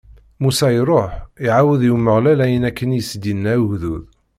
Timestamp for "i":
1.87-1.89, 2.99-3.01